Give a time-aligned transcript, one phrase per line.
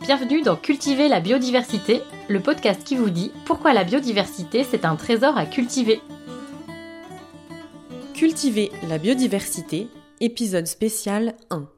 [0.00, 4.96] Bienvenue dans Cultiver la biodiversité, le podcast qui vous dit pourquoi la biodiversité c'est un
[4.96, 6.00] trésor à cultiver.
[8.14, 9.88] Cultiver la biodiversité,
[10.20, 11.68] épisode spécial 1.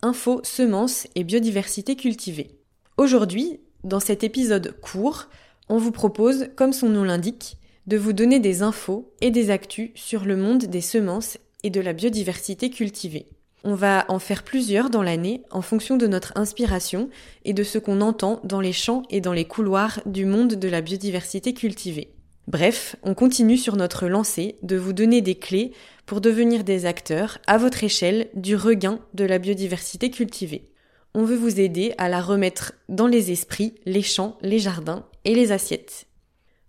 [0.00, 2.58] Info, semences et biodiversité cultivée.
[2.96, 5.28] Aujourd'hui, dans cet épisode court,
[5.68, 9.90] on vous propose, comme son nom l'indique, de vous donner des infos et des actus
[9.94, 13.28] sur le monde des semences et de la biodiversité cultivée.
[13.62, 17.10] On va en faire plusieurs dans l'année en fonction de notre inspiration
[17.44, 20.68] et de ce qu'on entend dans les champs et dans les couloirs du monde de
[20.68, 22.14] la biodiversité cultivée.
[22.48, 25.72] Bref, on continue sur notre lancée de vous donner des clés
[26.06, 30.70] pour devenir des acteurs à votre échelle du regain de la biodiversité cultivée.
[31.14, 35.34] On veut vous aider à la remettre dans les esprits, les champs, les jardins et
[35.34, 36.06] les assiettes.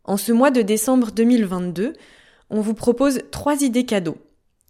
[0.03, 1.93] En ce mois de décembre 2022,
[2.49, 4.17] on vous propose trois idées cadeaux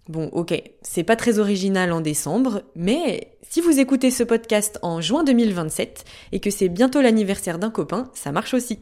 [0.10, 5.00] Bon, ok, c'est pas très original en décembre, mais si vous écoutez ce podcast en
[5.00, 8.80] juin 2027 et que c'est bientôt l'anniversaire d'un copain, ça marche aussi.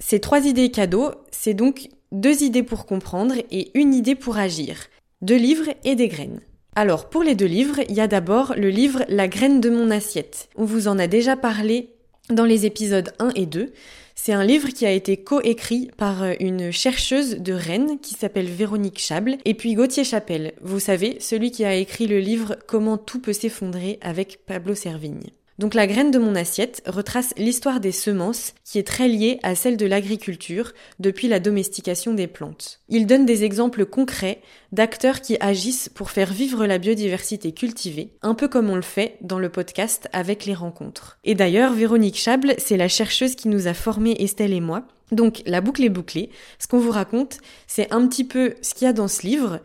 [0.00, 4.88] Ces trois idées cadeaux, c'est donc deux idées pour comprendre et une idée pour agir.
[5.20, 6.40] Deux livres et des graines.
[6.74, 9.90] Alors, pour les deux livres, il y a d'abord le livre La graine de mon
[9.90, 10.48] assiette.
[10.56, 11.94] On vous en a déjà parlé
[12.30, 13.72] dans les épisodes 1 et 2.
[14.14, 18.46] C'est un livre qui a été coécrit par euh, une chercheuse de Rennes qui s'appelle
[18.46, 22.98] Véronique Chable et puis Gauthier Chapelle, vous savez, celui qui a écrit le livre Comment
[22.98, 25.30] tout peut s'effondrer avec Pablo Servigne.
[25.62, 29.54] Donc la graine de mon assiette retrace l'histoire des semences qui est très liée à
[29.54, 32.80] celle de l'agriculture depuis la domestication des plantes.
[32.88, 38.34] Il donne des exemples concrets d'acteurs qui agissent pour faire vivre la biodiversité cultivée, un
[38.34, 41.20] peu comme on le fait dans le podcast avec les rencontres.
[41.22, 44.82] Et d'ailleurs, Véronique Chable, c'est la chercheuse qui nous a formés Estelle et moi.
[45.12, 46.30] Donc la boucle est bouclée.
[46.58, 49.60] Ce qu'on vous raconte, c'est un petit peu ce qu'il y a dans ce livre,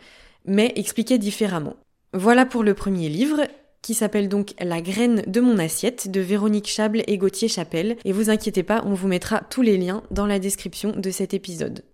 [0.45, 1.75] mais expliqué différemment.
[2.13, 3.47] Voilà pour le premier livre
[3.87, 7.95] qui s'appelle donc La graine de mon assiette de Véronique Chable et Gauthier Chapelle.
[8.03, 11.33] Et vous inquiétez pas, on vous mettra tous les liens dans la description de cet
[11.33, 11.85] épisode.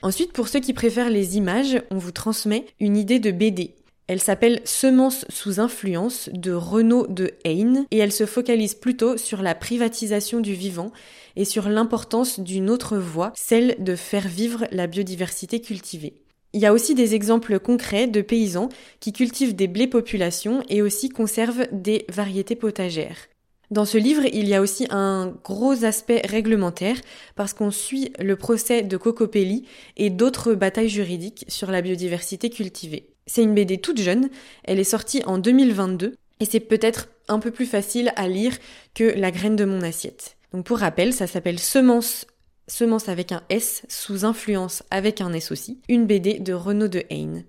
[0.00, 3.74] Ensuite, pour ceux qui préfèrent les images, on vous transmet une idée de BD.
[4.06, 9.42] Elle s'appelle Semences sous influence de Renaud de Haine et elle se focalise plutôt sur
[9.42, 10.92] la privatisation du vivant
[11.34, 16.14] et sur l'importance d'une autre voie, celle de faire vivre la biodiversité cultivée.
[16.52, 18.68] Il y a aussi des exemples concrets de paysans
[18.98, 23.28] qui cultivent des blés populations et aussi conservent des variétés potagères.
[23.70, 26.96] Dans ce livre, il y a aussi un gros aspect réglementaire
[27.36, 29.64] parce qu'on suit le procès de Cocopelli
[29.96, 33.10] et d'autres batailles juridiques sur la biodiversité cultivée.
[33.28, 34.28] C'est une BD toute jeune,
[34.64, 38.58] elle est sortie en 2022 et c'est peut-être un peu plus facile à lire
[38.92, 40.36] que La graine de mon assiette.
[40.52, 42.26] Donc pour rappel, ça s'appelle Semence
[42.70, 47.02] Semence avec un S, sous influence avec un S aussi, une BD de Renaud de
[47.10, 47.44] Haine.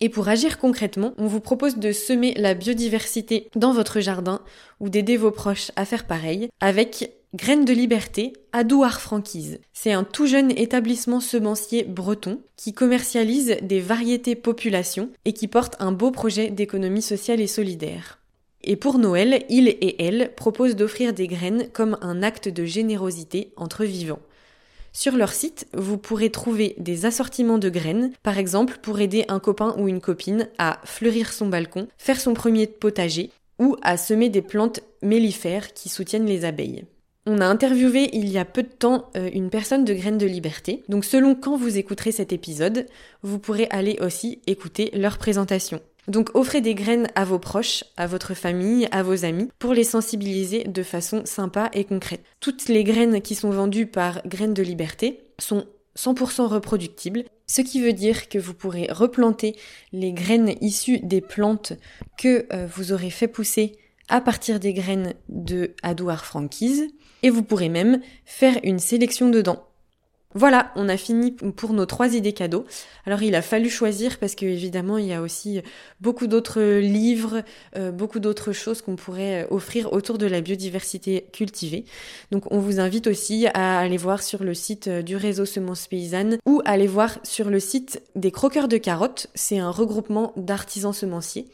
[0.00, 4.42] Et pour agir concrètement, on vous propose de semer la biodiversité dans votre jardin
[4.78, 9.60] ou d'aider vos proches à faire pareil avec Graines de Liberté à Douar Franquise.
[9.72, 15.76] C'est un tout jeune établissement semencier breton qui commercialise des variétés population et qui porte
[15.80, 18.18] un beau projet d'économie sociale et solidaire.
[18.62, 23.54] Et pour Noël, il et elle proposent d'offrir des graines comme un acte de générosité
[23.56, 24.20] entre vivants.
[24.92, 29.38] Sur leur site, vous pourrez trouver des assortiments de graines, par exemple pour aider un
[29.38, 34.30] copain ou une copine à fleurir son balcon, faire son premier potager ou à semer
[34.30, 36.84] des plantes mellifères qui soutiennent les abeilles.
[37.26, 40.26] On a interviewé il y a peu de temps euh, une personne de Graines de
[40.26, 42.86] Liberté, donc selon quand vous écouterez cet épisode,
[43.22, 45.80] vous pourrez aller aussi écouter leur présentation.
[46.08, 49.84] Donc offrez des graines à vos proches, à votre famille, à vos amis, pour les
[49.84, 52.24] sensibiliser de façon sympa et concrète.
[52.40, 55.66] Toutes les graines qui sont vendues par Graines de Liberté sont
[55.96, 59.56] 100% reproductibles, ce qui veut dire que vous pourrez replanter
[59.92, 61.72] les graines issues des plantes
[62.16, 63.76] que euh, vous aurez fait pousser
[64.08, 66.88] à partir des graines de Adouar Franquise,
[67.22, 69.69] et vous pourrez même faire une sélection dedans.
[70.34, 72.64] Voilà, on a fini pour nos trois idées cadeaux.
[73.04, 75.60] Alors il a fallu choisir parce que évidemment il y a aussi
[76.00, 77.42] beaucoup d'autres livres,
[77.76, 81.84] euh, beaucoup d'autres choses qu'on pourrait offrir autour de la biodiversité cultivée.
[82.30, 85.88] Donc on vous invite aussi à aller voir sur le site euh, du réseau Semences
[85.88, 89.26] Paysannes ou aller voir sur le site des Croqueurs de Carottes.
[89.34, 91.46] C'est un regroupement d'artisans semenciers.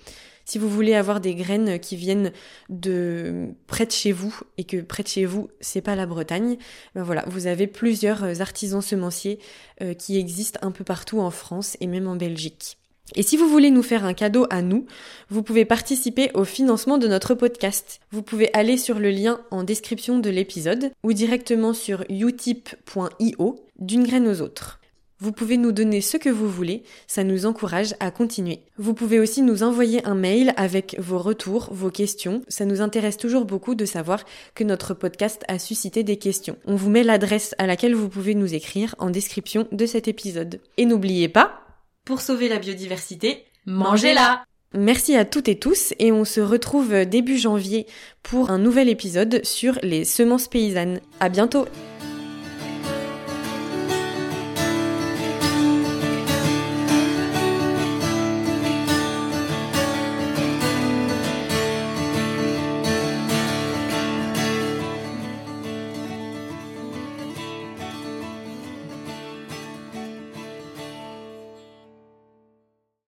[0.46, 2.32] Si vous voulez avoir des graines qui viennent
[2.68, 6.56] de près de chez vous et que près de chez vous, c'est pas la Bretagne,
[6.94, 9.40] ben voilà, vous avez plusieurs euh, artisans semenciers
[9.82, 12.78] euh, qui existent un peu partout en France et même en Belgique.
[13.16, 14.86] Et si vous voulez nous faire un cadeau à nous,
[15.30, 18.00] vous pouvez participer au financement de notre podcast.
[18.12, 24.04] Vous pouvez aller sur le lien en description de l'épisode ou directement sur utip.io d'une
[24.04, 24.80] graine aux autres.
[25.18, 28.60] Vous pouvez nous donner ce que vous voulez, ça nous encourage à continuer.
[28.76, 32.42] Vous pouvez aussi nous envoyer un mail avec vos retours, vos questions.
[32.48, 34.24] Ça nous intéresse toujours beaucoup de savoir
[34.54, 36.58] que notre podcast a suscité des questions.
[36.66, 40.60] On vous met l'adresse à laquelle vous pouvez nous écrire en description de cet épisode.
[40.76, 41.62] Et n'oubliez pas,
[42.04, 47.38] pour sauver la biodiversité, Mangez-la Merci à toutes et tous et on se retrouve début
[47.38, 47.86] janvier
[48.22, 51.00] pour un nouvel épisode sur les semences paysannes.
[51.18, 51.66] À bientôt!